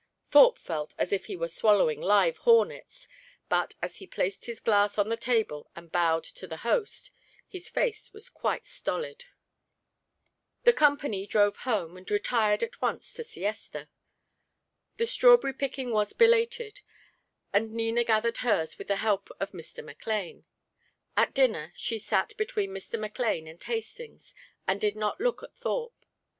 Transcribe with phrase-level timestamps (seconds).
[0.29, 3.07] Thorpe felt as if he were swallowing live hornets;
[3.49, 7.11] but, as he placed his glass on the table and bowed to the host,
[7.47, 9.25] his face was quite stolid.
[10.63, 13.89] The company drove home, and retired at once to siesta.
[14.97, 16.81] The strawberry picking was belated,
[17.53, 19.87] and Nina gathered hers with the help of Mr.
[19.87, 20.45] McLane.
[21.15, 22.97] At dinner she sat between Mr.
[22.99, 24.33] McLane and Hastings,
[24.67, 26.07] and did not look at Thorpe.